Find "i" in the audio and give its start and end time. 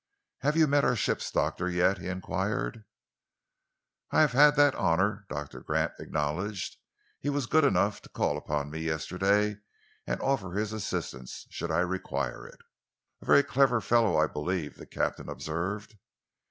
4.09-4.21, 11.69-11.81, 14.17-14.25